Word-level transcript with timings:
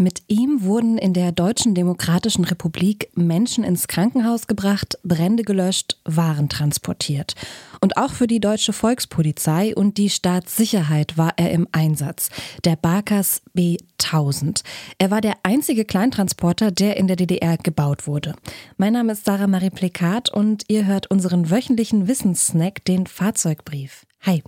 Mit 0.00 0.22
ihm 0.28 0.62
wurden 0.62 0.96
in 0.96 1.12
der 1.12 1.30
Deutschen 1.30 1.74
Demokratischen 1.74 2.46
Republik 2.46 3.10
Menschen 3.16 3.64
ins 3.64 3.86
Krankenhaus 3.86 4.46
gebracht, 4.46 4.96
Brände 5.04 5.42
gelöscht, 5.42 5.98
Waren 6.06 6.48
transportiert. 6.48 7.34
Und 7.82 7.98
auch 7.98 8.12
für 8.12 8.26
die 8.26 8.40
deutsche 8.40 8.72
Volkspolizei 8.72 9.74
und 9.74 9.98
die 9.98 10.08
Staatssicherheit 10.08 11.18
war 11.18 11.34
er 11.36 11.50
im 11.50 11.68
Einsatz. 11.72 12.30
Der 12.64 12.76
Barkas 12.76 13.42
B1000. 13.54 14.62
Er 14.96 15.10
war 15.10 15.20
der 15.20 15.34
einzige 15.42 15.84
Kleintransporter, 15.84 16.70
der 16.70 16.96
in 16.96 17.06
der 17.06 17.16
DDR 17.16 17.58
gebaut 17.58 18.06
wurde. 18.06 18.36
Mein 18.78 18.94
Name 18.94 19.12
ist 19.12 19.26
Sarah 19.26 19.48
Marie 19.48 19.68
Plekat 19.68 20.32
und 20.32 20.64
ihr 20.68 20.86
hört 20.86 21.10
unseren 21.10 21.50
wöchentlichen 21.50 22.08
Wissenssnack, 22.08 22.86
den 22.86 23.06
Fahrzeugbrief. 23.06 24.06
Hi. 24.22 24.42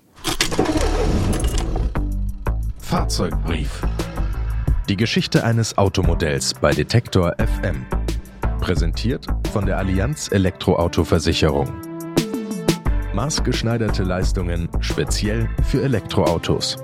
Fahrzeugbrief. 2.79 3.83
Die 4.93 4.97
Geschichte 4.99 5.43
eines 5.43 5.79
Automodells 5.79 6.53
bei 6.53 6.71
Detektor 6.71 7.35
FM. 7.39 7.87
Präsentiert 8.61 9.27
von 9.51 9.65
der 9.65 9.79
Allianz 9.79 10.31
Elektroauto-Versicherung. 10.31 11.73
Maßgeschneiderte 13.15 14.03
Leistungen 14.03 14.69
speziell 14.81 15.49
für 15.65 15.83
Elektroautos. 15.83 16.77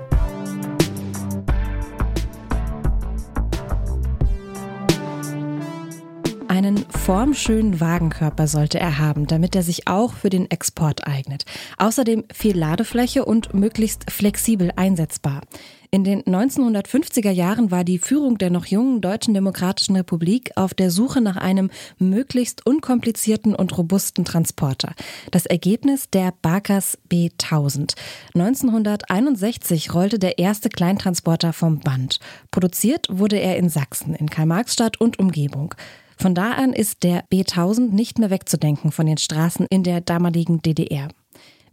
Formschönen 7.09 7.79
Wagenkörper 7.79 8.45
sollte 8.45 8.79
er 8.79 8.99
haben, 8.99 9.25
damit 9.25 9.55
er 9.55 9.63
sich 9.63 9.87
auch 9.87 10.13
für 10.13 10.29
den 10.29 10.51
Export 10.51 11.07
eignet. 11.07 11.43
Außerdem 11.79 12.25
viel 12.31 12.55
Ladefläche 12.55 13.25
und 13.25 13.51
möglichst 13.51 14.11
flexibel 14.11 14.71
einsetzbar. 14.75 15.41
In 15.89 16.03
den 16.03 16.21
1950er 16.21 17.31
Jahren 17.31 17.71
war 17.71 17.83
die 17.83 17.97
Führung 17.97 18.37
der 18.37 18.51
noch 18.51 18.67
jungen 18.67 19.01
Deutschen 19.01 19.33
Demokratischen 19.33 19.95
Republik 19.95 20.51
auf 20.55 20.75
der 20.75 20.91
Suche 20.91 21.19
nach 21.19 21.35
einem 21.35 21.71
möglichst 21.97 22.63
unkomplizierten 22.67 23.55
und 23.55 23.75
robusten 23.75 24.23
Transporter. 24.23 24.93
Das 25.31 25.47
Ergebnis 25.47 26.11
der 26.11 26.31
Barkas 26.43 26.99
B1000. 27.11 27.95
1961 28.35 29.95
rollte 29.95 30.19
der 30.19 30.37
erste 30.37 30.69
Kleintransporter 30.69 31.53
vom 31.53 31.79
Band. 31.79 32.19
Produziert 32.51 33.07
wurde 33.09 33.39
er 33.39 33.57
in 33.57 33.69
Sachsen, 33.69 34.13
in 34.13 34.29
Karl-Marx-Stadt 34.29 35.01
und 35.01 35.17
Umgebung. 35.17 35.73
Von 36.21 36.35
da 36.35 36.51
an 36.51 36.73
ist 36.73 37.03
der 37.03 37.23
B1000 37.29 37.93
nicht 37.93 38.19
mehr 38.19 38.29
wegzudenken 38.29 38.91
von 38.91 39.05
den 39.05 39.17
Straßen 39.17 39.65
in 39.69 39.83
der 39.83 40.01
damaligen 40.01 40.61
DDR. 40.61 41.07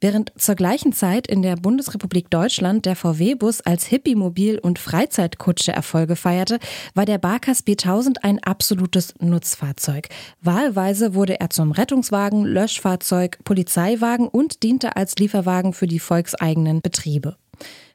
Während 0.00 0.33
zur 0.36 0.55
gleichen 0.55 0.92
Zeit 0.92 1.27
in 1.27 1.42
der 1.42 1.56
Bundesrepublik 1.56 2.30
Deutschland 2.30 2.86
der 2.86 2.94
VW-Bus 2.94 3.62
als 3.62 3.86
Hippie-Mobil 3.86 4.58
und 4.58 4.78
Freizeitkutsche 4.78 5.72
Erfolge 5.72 6.14
feierte, 6.14 6.61
war 6.94 7.06
der 7.06 7.19
Barkas 7.19 7.67
B1000 7.67 8.19
ein 8.22 8.39
absolutes 8.41 9.14
Nutzfahrzeug. 9.19 10.08
Wahlweise 10.42 11.14
wurde 11.14 11.41
er 11.41 11.50
zum 11.50 11.72
Rettungswagen, 11.72 12.44
Löschfahrzeug, 12.44 13.39
Polizeiwagen 13.42 14.28
und 14.28 14.62
diente 14.62 14.97
als 14.97 15.17
Lieferwagen 15.17 15.72
für 15.72 15.89
die 15.89 15.98
volkseigenen 15.98 16.83
Betriebe. 16.83 17.36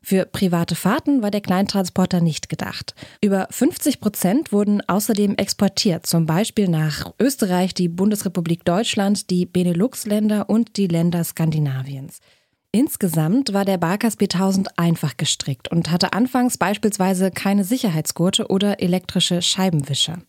Für 0.02 0.26
private 0.26 0.76
Fahrten 0.76 1.22
war 1.22 1.32
der 1.32 1.42
Kleintransporter 1.42 2.22
nicht 2.22 2.50
gedacht. 2.50 2.96
Über 3.22 3.48
50 3.52 4.00
Prozent 4.00 4.52
wurden 4.52 4.82
außerdem 4.88 5.36
exportiert, 5.36 6.06
zum 6.08 6.26
Beispiel 6.26 6.68
nach 6.68 7.14
Österreich, 7.20 7.74
die 7.74 7.88
Bundesrepublik 7.88 8.66
Deutschland, 8.66 9.30
die 9.30 9.46
Benelux-Länder 9.46 10.50
und 10.50 10.78
die 10.78 10.88
Länder 10.88 11.24
Skandinaviens. 11.24 12.20
Insgesamt 12.74 13.54
war 13.54 13.66
der 13.66 13.78
Barkas 13.78 14.18
B1000 14.18 14.68
einfach 14.78 15.18
gestrickt 15.18 15.70
und 15.70 15.92
hatte 15.92 16.14
anfangs 16.14 16.58
beispielsweise 16.58 17.30
keine 17.30 17.66
Sicherheitsgurte 17.66 18.48
oder 18.48 18.82
elektrische 18.82 19.42
Scheibenwischer. 19.42 20.20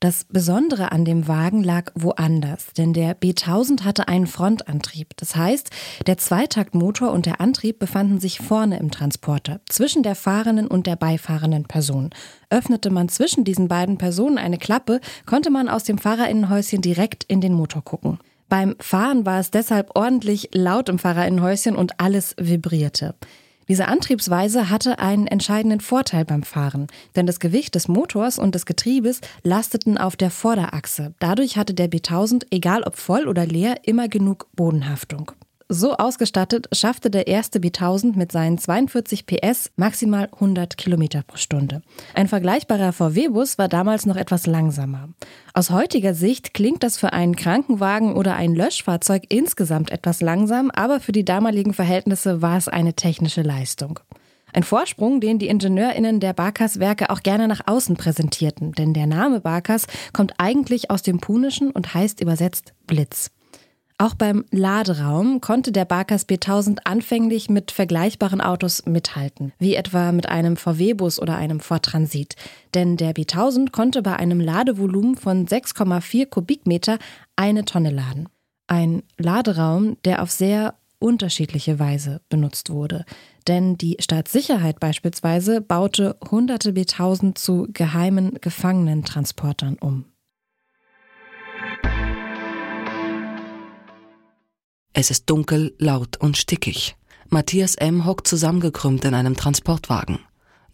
Das 0.00 0.24
Besondere 0.24 0.92
an 0.92 1.04
dem 1.04 1.28
Wagen 1.28 1.62
lag 1.62 1.92
woanders, 1.94 2.72
denn 2.72 2.94
der 2.94 3.14
B1000 3.14 3.84
hatte 3.84 4.08
einen 4.08 4.26
Frontantrieb. 4.26 5.14
Das 5.18 5.36
heißt, 5.36 5.68
der 6.06 6.16
Zweitaktmotor 6.16 7.12
und 7.12 7.26
der 7.26 7.42
Antrieb 7.42 7.78
befanden 7.78 8.18
sich 8.18 8.38
vorne 8.38 8.78
im 8.78 8.90
Transporter, 8.90 9.60
zwischen 9.68 10.02
der 10.02 10.14
fahrenden 10.14 10.68
und 10.68 10.86
der 10.86 10.96
beifahrenden 10.96 11.64
Person. 11.64 12.08
Öffnete 12.48 12.88
man 12.88 13.10
zwischen 13.10 13.44
diesen 13.44 13.68
beiden 13.68 13.98
Personen 13.98 14.38
eine 14.38 14.56
Klappe, 14.56 15.02
konnte 15.26 15.50
man 15.50 15.68
aus 15.68 15.84
dem 15.84 15.98
Fahrerinnenhäuschen 15.98 16.80
direkt 16.80 17.24
in 17.24 17.42
den 17.42 17.52
Motor 17.52 17.84
gucken. 17.84 18.20
Beim 18.48 18.76
Fahren 18.80 19.26
war 19.26 19.38
es 19.38 19.50
deshalb 19.50 19.94
ordentlich 19.96 20.48
laut 20.54 20.88
im 20.88 20.98
Fahrerinnenhäuschen 20.98 21.76
und 21.76 22.00
alles 22.00 22.34
vibrierte. 22.38 23.14
Diese 23.70 23.86
Antriebsweise 23.86 24.68
hatte 24.68 24.98
einen 24.98 25.28
entscheidenden 25.28 25.78
Vorteil 25.78 26.24
beim 26.24 26.42
Fahren, 26.42 26.88
denn 27.14 27.26
das 27.26 27.38
Gewicht 27.38 27.76
des 27.76 27.86
Motors 27.86 28.36
und 28.36 28.56
des 28.56 28.66
Getriebes 28.66 29.20
lasteten 29.44 29.96
auf 29.96 30.16
der 30.16 30.32
Vorderachse. 30.32 31.14
Dadurch 31.20 31.56
hatte 31.56 31.72
der 31.72 31.88
B1000, 31.88 32.46
egal 32.50 32.82
ob 32.82 32.96
voll 32.96 33.28
oder 33.28 33.46
leer, 33.46 33.76
immer 33.84 34.08
genug 34.08 34.48
Bodenhaftung. 34.56 35.30
So 35.72 35.96
ausgestattet 35.96 36.68
schaffte 36.72 37.10
der 37.10 37.28
erste 37.28 37.60
B1000 37.60 38.16
mit 38.16 38.32
seinen 38.32 38.58
42 38.58 39.24
PS 39.24 39.70
maximal 39.76 40.28
100 40.32 40.76
Kilometer 40.76 41.22
pro 41.24 41.36
Stunde. 41.36 41.82
Ein 42.12 42.26
vergleichbarer 42.26 42.92
VW-Bus 42.92 43.56
war 43.56 43.68
damals 43.68 44.04
noch 44.04 44.16
etwas 44.16 44.46
langsamer. 44.46 45.10
Aus 45.54 45.70
heutiger 45.70 46.12
Sicht 46.12 46.54
klingt 46.54 46.82
das 46.82 46.98
für 46.98 47.12
einen 47.12 47.36
Krankenwagen 47.36 48.16
oder 48.16 48.34
ein 48.34 48.56
Löschfahrzeug 48.56 49.26
insgesamt 49.28 49.92
etwas 49.92 50.20
langsam, 50.20 50.72
aber 50.72 50.98
für 50.98 51.12
die 51.12 51.24
damaligen 51.24 51.72
Verhältnisse 51.72 52.42
war 52.42 52.56
es 52.56 52.66
eine 52.66 52.94
technische 52.94 53.42
Leistung. 53.42 54.00
Ein 54.52 54.64
Vorsprung, 54.64 55.20
den 55.20 55.38
die 55.38 55.46
IngenieurInnen 55.46 56.18
der 56.18 56.32
Barkas-Werke 56.32 57.10
auch 57.10 57.22
gerne 57.22 57.46
nach 57.46 57.68
außen 57.68 57.96
präsentierten, 57.96 58.72
denn 58.72 58.92
der 58.92 59.06
Name 59.06 59.40
Barkas 59.40 59.86
kommt 60.12 60.34
eigentlich 60.38 60.90
aus 60.90 61.02
dem 61.02 61.20
Punischen 61.20 61.70
und 61.70 61.94
heißt 61.94 62.20
übersetzt 62.20 62.74
Blitz. 62.88 63.30
Auch 64.00 64.14
beim 64.14 64.46
Laderaum 64.50 65.42
konnte 65.42 65.72
der 65.72 65.84
Barkas 65.84 66.26
B1000 66.26 66.78
anfänglich 66.84 67.50
mit 67.50 67.70
vergleichbaren 67.70 68.40
Autos 68.40 68.86
mithalten, 68.86 69.52
wie 69.58 69.74
etwa 69.74 70.10
mit 70.12 70.26
einem 70.26 70.56
VW-Bus 70.56 71.20
oder 71.20 71.36
einem 71.36 71.60
Ford 71.60 71.84
Transit. 71.84 72.34
Denn 72.72 72.96
der 72.96 73.14
B1000 73.14 73.72
konnte 73.72 74.00
bei 74.00 74.16
einem 74.16 74.40
Ladevolumen 74.40 75.16
von 75.16 75.46
6,4 75.46 76.30
Kubikmeter 76.30 76.98
eine 77.36 77.66
Tonne 77.66 77.90
laden. 77.90 78.30
Ein 78.68 79.02
Laderaum, 79.18 79.98
der 80.06 80.22
auf 80.22 80.30
sehr 80.30 80.76
unterschiedliche 80.98 81.78
Weise 81.78 82.22
benutzt 82.30 82.70
wurde. 82.70 83.04
Denn 83.48 83.76
die 83.76 83.98
Staatssicherheit 84.00 84.80
beispielsweise 84.80 85.60
baute 85.60 86.16
hunderte 86.30 86.70
B1000 86.70 87.34
zu 87.34 87.68
geheimen 87.70 88.38
Gefangenentransportern 88.40 89.76
um. 89.78 90.06
Es 94.92 95.10
ist 95.10 95.30
dunkel, 95.30 95.74
laut 95.78 96.16
und 96.16 96.36
stickig. 96.36 96.96
Matthias 97.28 97.76
M. 97.76 98.06
hockt 98.06 98.26
zusammengekrümmt 98.26 99.04
in 99.04 99.14
einem 99.14 99.36
Transportwagen. 99.36 100.18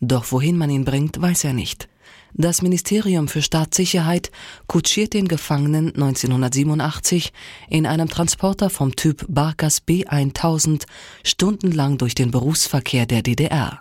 Doch 0.01 0.33
wohin 0.33 0.57
man 0.57 0.71
ihn 0.71 0.87
bringt, 0.87 1.21
weiß 1.21 1.45
er 1.45 1.53
nicht. 1.53 1.89
Das 2.33 2.63
Ministerium 2.63 3.29
für 3.29 3.43
Staatssicherheit 3.43 4.31
kutschiert 4.67 5.13
den 5.13 5.29
Gefangenen 5.29 5.95
1987 5.95 7.33
in 7.69 7.87
einem 7.87 8.09
Transporter 8.09 8.71
vom 8.71 8.97
Typ 8.97 9.25
Barkas 9.29 9.83
B1000 9.87 10.85
stundenlang 11.23 11.99
durch 11.99 12.15
den 12.15 12.31
Berufsverkehr 12.31 13.07
der 13.07 13.23
DDR. 13.23 13.81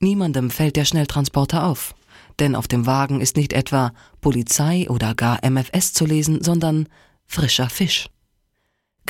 Niemandem 0.00 0.50
fällt 0.50 0.76
der 0.76 0.84
Schnelltransporter 0.84 1.64
auf. 1.64 1.94
Denn 2.40 2.56
auf 2.56 2.66
dem 2.68 2.86
Wagen 2.86 3.20
ist 3.20 3.36
nicht 3.36 3.52
etwa 3.52 3.92
Polizei 4.20 4.88
oder 4.88 5.14
gar 5.14 5.44
MFS 5.48 5.92
zu 5.92 6.06
lesen, 6.06 6.42
sondern 6.42 6.88
frischer 7.26 7.68
Fisch. 7.70 8.08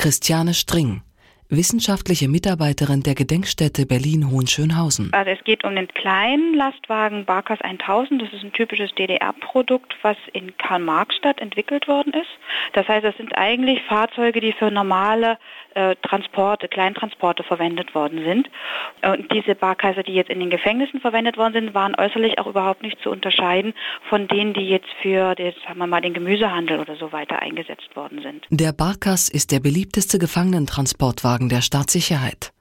Christiane 0.00 0.54
String, 0.54 1.02
wissenschaftliche 1.50 2.28
Mitarbeiterin 2.28 3.02
der 3.02 3.14
Gedenkstätte 3.14 3.86
Berlin-Hohenschönhausen. 3.86 5.10
Also 5.12 5.30
es 5.30 5.42
geht 5.44 5.64
um 5.64 5.74
den 5.74 5.88
kleinen 5.88 6.54
Lastwagen 6.54 7.24
Barkas 7.24 7.60
1000. 7.60 8.22
Das 8.22 8.32
ist 8.32 8.44
ein 8.44 8.52
typisches 8.52 8.94
DDR-Produkt, 8.94 9.94
was 10.02 10.16
in 10.32 10.56
Karl-Marx-Stadt 10.56 11.40
entwickelt 11.40 11.88
worden 11.88 12.12
ist. 12.12 12.30
Das 12.72 12.86
heißt, 12.88 13.04
das 13.04 13.16
sind 13.16 13.36
eigentlich 13.36 13.82
Fahrzeuge, 13.82 14.40
die 14.40 14.52
für 14.52 14.70
normale 14.70 15.38
äh, 15.74 15.96
Transporte, 16.02 16.68
Kleintransporte 16.68 17.42
verwendet 17.42 17.94
worden 17.94 18.24
sind. 18.24 18.50
Und 19.02 19.32
diese 19.32 19.54
Barkaiser, 19.54 20.02
die 20.02 20.14
jetzt 20.14 20.30
in 20.30 20.40
den 20.40 20.50
Gefängnissen 20.50 21.00
verwendet 21.00 21.36
worden 21.36 21.52
sind, 21.52 21.74
waren 21.74 21.94
äußerlich 21.96 22.38
auch 22.38 22.46
überhaupt 22.46 22.82
nicht 22.82 23.00
zu 23.00 23.10
unterscheiden 23.10 23.74
von 24.08 24.28
denen, 24.28 24.52
die 24.52 24.68
jetzt 24.68 24.88
für 25.02 25.34
den, 25.34 25.52
sagen 25.66 25.78
wir 25.78 25.86
mal, 25.86 26.00
den 26.00 26.14
Gemüsehandel 26.14 26.80
oder 26.80 26.96
so 26.96 27.12
weiter 27.12 27.40
eingesetzt 27.40 27.94
worden 27.94 28.20
sind. 28.22 28.46
Der 28.50 28.72
Barkas 28.72 29.28
ist 29.28 29.52
der 29.52 29.60
beliebteste 29.60 30.18
Gefangenentransportwagen 30.18 31.39
der 31.48 31.62
Staatssicherheit. 31.62 32.52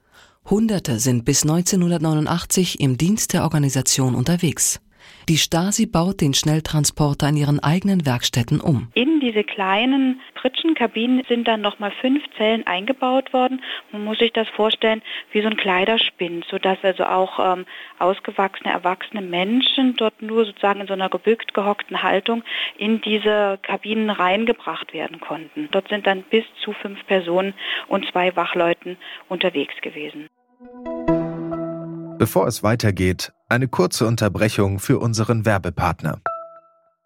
Hunderte 0.50 1.00
sind 1.00 1.26
bis 1.26 1.44
1989 1.44 2.80
im 2.80 2.98
Dienst 2.98 3.34
der 3.34 3.44
Organisation 3.44 4.16
unterwegs. 4.16 4.80
Die 5.28 5.38
Stasi 5.38 5.86
baut 5.86 6.22
den 6.22 6.34
Schnelltransporter 6.34 7.30
in 7.30 7.38
ihren 7.38 7.60
eigenen 7.60 8.06
Werkstätten 8.06 8.60
um. 8.60 8.90
In 8.94 9.20
diese 9.20 9.44
kleinen 9.44 10.22
Pritschenkabinen 10.34 11.24
sind 11.28 11.48
dann 11.48 11.62
nochmal 11.62 11.92
fünf 12.02 12.24
Zellen 12.38 12.66
eingebaut 12.66 13.34
worden. 13.34 13.62
Man 13.92 14.06
muss 14.06 14.20
sich 14.20 14.34
das 14.34 14.48
vorstellen 14.50 15.02
wie 15.32 15.42
so 15.42 15.48
ein 15.48 15.58
Kleiderspind, 15.58 16.46
sodass 16.50 16.78
also 16.82 17.04
auch 17.06 17.40
ähm, 17.40 17.66
ausgewachsene, 18.00 18.72
erwachsene 18.72 19.22
Menschen 19.22 19.96
dort 19.98 20.22
nur 20.22 20.46
sozusagen 20.46 20.82
in 20.82 20.88
so 20.88 20.94
einer 20.94 21.10
gebückt 21.10 21.54
gehockten 21.54 22.02
Haltung 22.02 22.44
in 22.78 23.02
diese 23.02 23.60
Kabinen 23.62 24.10
reingebracht 24.10 24.94
werden 24.94 25.20
konnten. 25.20 25.68
Dort 25.72 25.90
sind 25.90 26.08
dann 26.08 26.24
bis 26.24 26.46
zu 26.64 26.74
fünf 26.74 27.06
Personen 27.06 27.54
und 27.88 28.06
zwei 28.12 28.36
Wachleuten 28.36 28.98
unterwegs 29.28 29.76
gewesen. 29.82 30.28
Bevor 32.18 32.48
es 32.48 32.64
weitergeht, 32.64 33.32
eine 33.50 33.68
kurze 33.68 34.06
Unterbrechung 34.06 34.80
für 34.80 35.00
unseren 35.00 35.46
Werbepartner. 35.46 36.22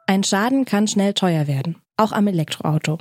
Ein 0.06 0.24
Schaden 0.24 0.66
kann 0.66 0.88
schnell 0.88 1.14
teuer 1.14 1.48
werden, 1.48 1.78
auch 1.96 2.12
am 2.12 2.28
Elektroauto. 2.28 3.00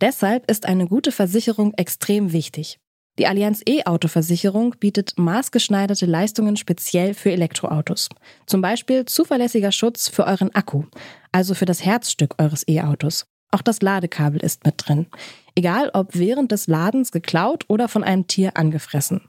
Deshalb 0.00 0.50
ist 0.50 0.66
eine 0.66 0.86
gute 0.86 1.12
Versicherung 1.12 1.72
extrem 1.74 2.32
wichtig. 2.32 2.80
Die 3.18 3.26
Allianz 3.26 3.62
E-Auto-Versicherung 3.66 4.76
bietet 4.80 5.14
maßgeschneiderte 5.16 6.06
Leistungen 6.06 6.56
speziell 6.56 7.14
für 7.14 7.30
Elektroautos. 7.30 8.08
Zum 8.46 8.60
Beispiel 8.60 9.04
zuverlässiger 9.04 9.72
Schutz 9.72 10.08
für 10.08 10.26
euren 10.26 10.54
Akku, 10.54 10.84
also 11.30 11.54
für 11.54 11.66
das 11.66 11.84
Herzstück 11.84 12.34
eures 12.38 12.66
E-Autos. 12.66 13.26
Auch 13.52 13.62
das 13.62 13.82
Ladekabel 13.82 14.40
ist 14.40 14.64
mit 14.64 14.74
drin. 14.78 15.06
Egal 15.54 15.90
ob 15.92 16.14
während 16.14 16.52
des 16.52 16.66
Ladens 16.66 17.12
geklaut 17.12 17.64
oder 17.68 17.88
von 17.88 18.04
einem 18.04 18.26
Tier 18.26 18.56
angefressen. 18.56 19.28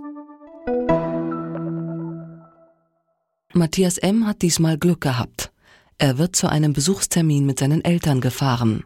Matthias 3.53 3.97
M. 3.97 4.27
hat 4.27 4.41
diesmal 4.41 4.77
Glück 4.77 5.01
gehabt. 5.01 5.51
Er 5.97 6.17
wird 6.17 6.35
zu 6.35 6.47
einem 6.47 6.71
Besuchstermin 6.71 7.45
mit 7.45 7.59
seinen 7.59 7.83
Eltern 7.83 8.21
gefahren. 8.21 8.83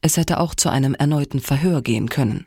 Es 0.00 0.16
hätte 0.16 0.40
auch 0.40 0.54
zu 0.54 0.68
einem 0.68 0.94
erneuten 0.94 1.40
Verhör 1.40 1.80
gehen 1.80 2.08
können. 2.08 2.46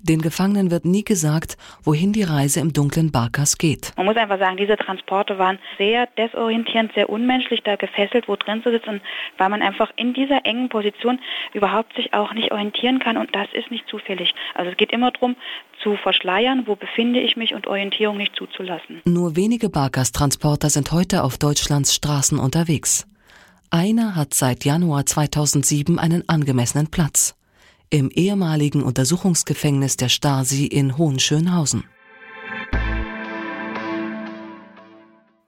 Den 0.00 0.22
Gefangenen 0.22 0.70
wird 0.70 0.84
nie 0.84 1.02
gesagt, 1.02 1.56
wohin 1.82 2.12
die 2.12 2.22
Reise 2.22 2.60
im 2.60 2.72
dunklen 2.72 3.10
Barkas 3.10 3.58
geht. 3.58 3.92
Man 3.96 4.06
muss 4.06 4.16
einfach 4.16 4.38
sagen, 4.38 4.56
diese 4.56 4.76
Transporte 4.76 5.38
waren 5.38 5.58
sehr 5.76 6.06
desorientierend, 6.16 6.92
sehr 6.94 7.10
unmenschlich, 7.10 7.62
da 7.64 7.74
gefesselt 7.74 8.28
wo 8.28 8.36
drin 8.36 8.62
zu 8.62 8.70
sitzen, 8.70 9.00
weil 9.38 9.48
man 9.48 9.60
einfach 9.60 9.90
in 9.96 10.14
dieser 10.14 10.46
engen 10.46 10.68
Position 10.68 11.18
überhaupt 11.52 11.96
sich 11.96 12.14
auch 12.14 12.32
nicht 12.32 12.52
orientieren 12.52 13.00
kann 13.00 13.16
und 13.16 13.34
das 13.34 13.48
ist 13.52 13.72
nicht 13.72 13.88
zufällig. 13.88 14.34
Also 14.54 14.70
es 14.70 14.76
geht 14.76 14.92
immer 14.92 15.10
darum, 15.10 15.34
zu 15.82 15.96
verschleiern, 15.96 16.62
wo 16.66 16.76
befinde 16.76 17.18
ich 17.18 17.36
mich 17.36 17.54
und 17.54 17.66
Orientierung 17.66 18.16
nicht 18.16 18.36
zuzulassen. 18.36 19.02
Nur 19.04 19.34
wenige 19.34 19.68
Barkas-Transporter 19.68 20.70
sind 20.70 20.92
heute 20.92 21.24
auf 21.24 21.38
Deutschlands 21.38 21.92
Straßen 21.92 22.38
unterwegs. 22.38 23.08
Einer 23.70 24.14
hat 24.14 24.32
seit 24.32 24.64
Januar 24.64 25.06
2007 25.06 25.98
einen 25.98 26.28
angemessenen 26.28 26.86
Platz 26.88 27.37
im 27.90 28.10
ehemaligen 28.10 28.82
Untersuchungsgefängnis 28.82 29.96
der 29.96 30.08
Stasi 30.08 30.66
in 30.66 30.96
Hohenschönhausen. 30.98 31.84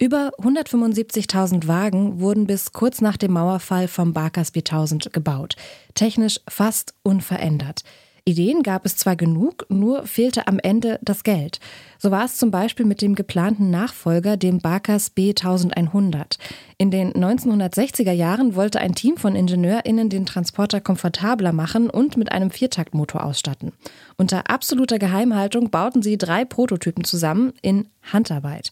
Über 0.03 0.31
175.000 0.39 1.67
Wagen 1.67 2.21
wurden 2.21 2.47
bis 2.47 2.73
kurz 2.73 3.03
nach 3.03 3.19
dem 3.19 3.33
Mauerfall 3.33 3.87
vom 3.87 4.15
Barkas 4.15 4.55
B1000 4.55 5.11
gebaut. 5.11 5.57
Technisch 5.95 6.41
fast 6.49 6.95
unverändert. 7.03 7.83
Ideen 8.31 8.63
gab 8.63 8.87
es 8.87 8.97
zwar 8.97 9.17
genug, 9.17 9.67
nur 9.69 10.07
fehlte 10.07 10.47
am 10.47 10.59
Ende 10.59 10.99
das 11.03 11.25
Geld. 11.25 11.59
So 11.99 12.11
war 12.11 12.25
es 12.25 12.37
zum 12.37 12.51
Beispiel 12.51 12.87
mit 12.87 13.03
dem 13.03 13.15
geplanten 13.15 13.71
Nachfolger, 13.71 14.37
dem 14.37 14.59
Barkas 14.59 15.13
B1100. 15.17 16.39
In 16.79 16.91
den 16.91 17.13
1960er 17.13 18.13
Jahren 18.13 18.55
wollte 18.55 18.81
ein 18.81 18.95
Team 18.95 19.17
von 19.17 19.35
IngenieurInnen 19.35 20.09
den 20.09 20.27
Transporter 20.27 20.81
komfortabler 20.81 21.53
machen 21.53 21.91
und 21.91 22.17
mit 22.17 22.33
einem 22.33 22.51
Viertaktmotor 22.51 23.25
ausstatten. 23.25 23.73
Unter 24.17 24.49
absoluter 24.49 24.99
Geheimhaltung 24.99 25.71
bauten 25.71 26.03
sie 26.03 26.17
drei 26.17 26.45
Prototypen 26.45 27.05
zusammen 27.05 27.53
in 27.61 27.89
Handarbeit. 28.13 28.71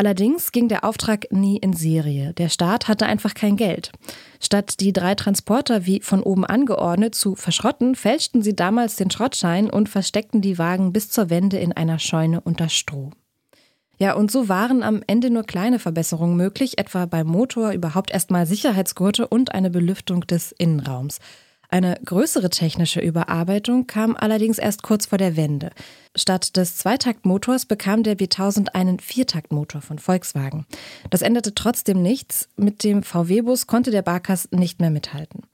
Allerdings 0.00 0.50
ging 0.50 0.68
der 0.68 0.84
Auftrag 0.84 1.30
nie 1.30 1.58
in 1.58 1.74
Serie. 1.74 2.32
Der 2.32 2.48
Staat 2.48 2.88
hatte 2.88 3.04
einfach 3.04 3.34
kein 3.34 3.56
Geld. 3.56 3.92
Statt 4.40 4.80
die 4.80 4.94
drei 4.94 5.14
Transporter 5.14 5.84
wie 5.84 6.00
von 6.00 6.22
oben 6.22 6.46
angeordnet 6.46 7.14
zu 7.14 7.34
verschrotten, 7.34 7.94
fälschten 7.94 8.40
sie 8.40 8.56
damals 8.56 8.96
den 8.96 9.10
Schrottschein 9.10 9.68
und 9.68 9.90
versteckten 9.90 10.40
die 10.40 10.56
Wagen 10.56 10.94
bis 10.94 11.10
zur 11.10 11.28
Wende 11.28 11.58
in 11.58 11.74
einer 11.74 11.98
Scheune 11.98 12.40
unter 12.40 12.70
Stroh. 12.70 13.10
Ja, 13.98 14.14
und 14.14 14.30
so 14.30 14.48
waren 14.48 14.82
am 14.82 15.02
Ende 15.06 15.28
nur 15.28 15.42
kleine 15.42 15.78
Verbesserungen 15.78 16.34
möglich, 16.34 16.78
etwa 16.78 17.04
beim 17.04 17.26
Motor 17.26 17.72
überhaupt 17.72 18.10
erstmal 18.10 18.46
Sicherheitsgurte 18.46 19.28
und 19.28 19.52
eine 19.52 19.68
Belüftung 19.68 20.22
des 20.22 20.52
Innenraums. 20.52 21.18
Eine 21.72 22.00
größere 22.04 22.50
technische 22.50 23.00
Überarbeitung 23.00 23.86
kam 23.86 24.16
allerdings 24.16 24.58
erst 24.58 24.82
kurz 24.82 25.06
vor 25.06 25.18
der 25.18 25.36
Wende. 25.36 25.70
Statt 26.16 26.56
des 26.56 26.76
Zweitaktmotors 26.76 27.66
bekam 27.66 28.02
der 28.02 28.18
B1000 28.18 28.70
einen 28.74 28.98
Viertaktmotor 28.98 29.80
von 29.80 30.00
Volkswagen. 30.00 30.66
Das 31.10 31.22
änderte 31.22 31.54
trotzdem 31.54 32.02
nichts. 32.02 32.48
Mit 32.56 32.82
dem 32.82 33.04
VW-Bus 33.04 33.68
konnte 33.68 33.92
der 33.92 34.02
Barkas 34.02 34.48
nicht 34.50 34.80
mehr 34.80 34.90
mithalten. 34.90 35.44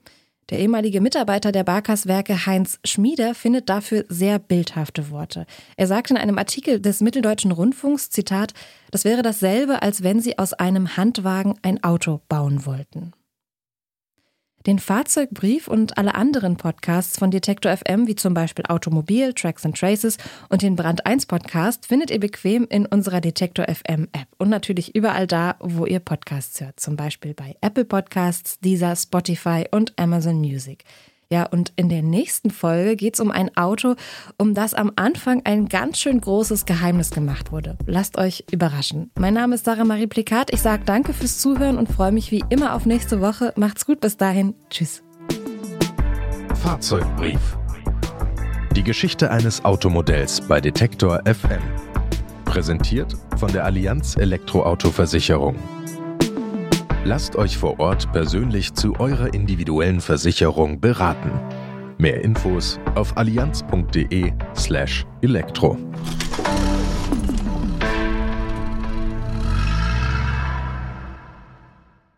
Der 0.48 0.60
ehemalige 0.60 1.02
Mitarbeiter 1.02 1.52
der 1.52 1.64
Barkas-Werke 1.64 2.46
Heinz 2.46 2.78
Schmieder 2.84 3.34
findet 3.34 3.68
dafür 3.68 4.06
sehr 4.08 4.38
bildhafte 4.38 5.10
Worte. 5.10 5.44
Er 5.76 5.88
sagt 5.88 6.10
in 6.10 6.16
einem 6.16 6.38
Artikel 6.38 6.80
des 6.80 7.00
Mitteldeutschen 7.00 7.50
Rundfunks, 7.50 8.08
Zitat, 8.08 8.54
das 8.90 9.04
wäre 9.04 9.22
dasselbe, 9.22 9.82
als 9.82 10.02
wenn 10.02 10.20
sie 10.20 10.38
aus 10.38 10.54
einem 10.54 10.96
Handwagen 10.96 11.56
ein 11.62 11.82
Auto 11.82 12.20
bauen 12.28 12.64
wollten. 12.64 13.12
Den 14.66 14.80
Fahrzeugbrief 14.80 15.68
und 15.68 15.96
alle 15.96 16.16
anderen 16.16 16.56
Podcasts 16.56 17.18
von 17.18 17.30
Detektor 17.30 17.76
FM, 17.76 18.08
wie 18.08 18.16
zum 18.16 18.34
Beispiel 18.34 18.64
Automobil, 18.66 19.32
Tracks 19.32 19.64
and 19.64 19.78
Traces 19.78 20.18
und 20.48 20.62
den 20.62 20.74
Brand 20.74 21.06
1 21.06 21.26
Podcast, 21.26 21.86
findet 21.86 22.10
ihr 22.10 22.18
bequem 22.18 22.66
in 22.68 22.84
unserer 22.84 23.20
Detektor 23.20 23.66
FM 23.66 24.08
App 24.12 24.26
und 24.38 24.48
natürlich 24.48 24.96
überall 24.96 25.28
da, 25.28 25.54
wo 25.60 25.86
ihr 25.86 26.00
Podcasts 26.00 26.60
hört, 26.60 26.80
zum 26.80 26.96
Beispiel 26.96 27.32
bei 27.32 27.54
Apple 27.60 27.84
Podcasts, 27.84 28.58
Deezer, 28.58 28.96
Spotify 28.96 29.66
und 29.70 29.92
Amazon 29.98 30.40
Music. 30.40 30.82
Ja, 31.32 31.44
und 31.44 31.72
in 31.74 31.88
der 31.88 32.02
nächsten 32.02 32.50
Folge 32.50 32.94
geht 32.94 33.14
es 33.14 33.20
um 33.20 33.32
ein 33.32 33.56
Auto, 33.56 33.96
um 34.38 34.54
das 34.54 34.74
am 34.74 34.92
Anfang 34.94 35.42
ein 35.44 35.66
ganz 35.66 35.98
schön 35.98 36.20
großes 36.20 36.66
Geheimnis 36.66 37.10
gemacht 37.10 37.50
wurde. 37.50 37.76
Lasst 37.86 38.16
euch 38.16 38.44
überraschen. 38.52 39.10
Mein 39.18 39.34
Name 39.34 39.56
ist 39.56 39.64
Sarah 39.64 39.84
Marie 39.84 40.06
Plikat. 40.06 40.52
Ich 40.52 40.62
sage 40.62 40.84
danke 40.84 41.12
fürs 41.12 41.38
Zuhören 41.38 41.78
und 41.78 41.88
freue 41.88 42.12
mich 42.12 42.30
wie 42.30 42.44
immer 42.48 42.74
auf 42.74 42.86
nächste 42.86 43.20
Woche. 43.20 43.52
Macht's 43.56 43.86
gut 43.86 44.00
bis 44.00 44.16
dahin. 44.16 44.54
Tschüss. 44.70 45.02
Fahrzeugbrief. 46.62 47.58
Die 48.76 48.84
Geschichte 48.84 49.30
eines 49.30 49.64
Automodells 49.64 50.40
bei 50.42 50.60
Detektor 50.60 51.22
FM. 51.24 51.62
Präsentiert 52.44 53.16
von 53.36 53.52
der 53.52 53.64
Allianz 53.64 54.16
Elektroauto-Versicherung. 54.16 55.56
Lasst 57.08 57.36
euch 57.36 57.56
vor 57.56 57.78
Ort 57.78 58.10
persönlich 58.10 58.74
zu 58.74 58.98
eurer 58.98 59.32
individuellen 59.32 60.00
Versicherung 60.00 60.80
beraten. 60.80 61.30
Mehr 61.98 62.20
Infos 62.24 62.80
auf 62.96 63.16
allianz.de/elektro. 63.16 64.56
slash 64.56 65.06